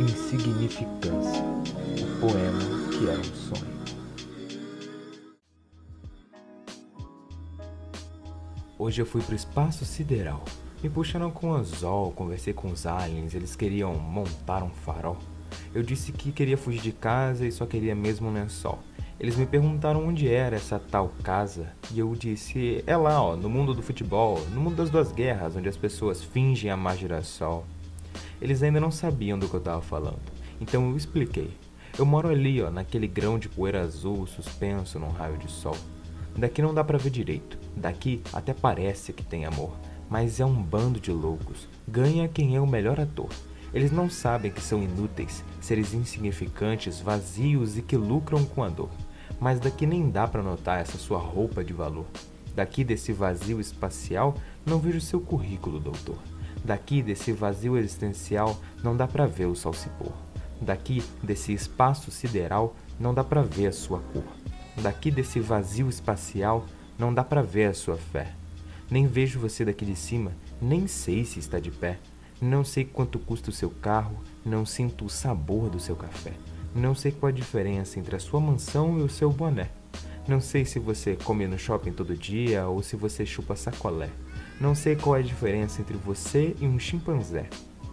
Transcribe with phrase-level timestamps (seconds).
[0.00, 3.78] Insignificância, o poema que era um sonho.
[8.78, 10.44] Hoje eu fui pro espaço sideral.
[10.80, 15.16] Me puxaram com o anzol, conversei com os aliens, eles queriam montar um farol.
[15.74, 18.78] Eu disse que queria fugir de casa e só queria mesmo um lençol.
[19.18, 23.50] Eles me perguntaram onde era essa tal casa e eu disse: é lá, ó, no
[23.50, 27.66] mundo do futebol, no mundo das duas guerras, onde as pessoas fingem amar girassol.
[28.40, 30.20] Eles ainda não sabiam do que eu estava falando,
[30.60, 31.50] então eu expliquei.
[31.98, 35.76] Eu moro ali, ó, naquele grão de poeira azul suspenso num raio de sol.
[36.36, 37.58] Daqui não dá para ver direito.
[37.76, 39.76] Daqui até parece que tem amor,
[40.08, 41.68] mas é um bando de loucos.
[41.86, 43.30] Ganha quem é o melhor ator.
[43.74, 48.90] Eles não sabem que são inúteis, seres insignificantes, vazios e que lucram com a dor
[49.40, 52.06] mas daqui nem dá para notar essa sua roupa de valor.
[52.54, 54.34] Daqui desse vazio espacial
[54.66, 56.18] não vejo seu currículo, doutor.
[56.68, 60.12] Daqui desse vazio existencial não dá para ver o sol se pôr.
[60.60, 64.22] Daqui desse espaço sideral não dá para ver a sua cor.
[64.76, 66.66] Daqui desse vazio espacial
[66.98, 68.34] não dá para ver a sua fé.
[68.90, 71.98] Nem vejo você daqui de cima, nem sei se está de pé.
[72.38, 76.34] Não sei quanto custa o seu carro, não sinto o sabor do seu café.
[76.74, 79.70] Não sei qual a diferença entre a sua mansão e o seu boné.
[80.28, 84.10] Não sei se você come no shopping todo dia ou se você chupa sacolé.
[84.60, 87.48] Não sei qual é a diferença entre você e um chimpanzé.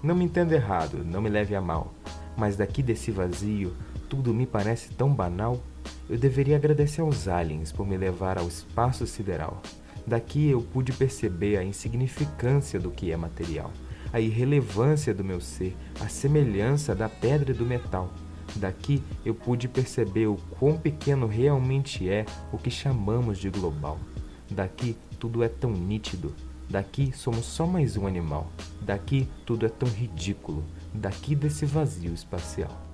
[0.00, 1.92] Não me entenda errado, não me leve a mal,
[2.36, 3.74] mas daqui desse vazio,
[4.08, 5.60] tudo me parece tão banal.
[6.08, 9.60] Eu deveria agradecer aos aliens por me levar ao espaço sideral.
[10.06, 13.72] Daqui eu pude perceber a insignificância do que é material,
[14.12, 18.08] a irrelevância do meu ser, a semelhança da pedra e do metal.
[18.56, 23.98] Daqui eu pude perceber o quão pequeno realmente é o que chamamos de global.
[24.50, 26.34] Daqui tudo é tão nítido.
[26.68, 28.50] Daqui somos só mais um animal.
[28.80, 30.64] Daqui tudo é tão ridículo.
[30.92, 32.89] Daqui desse vazio espacial.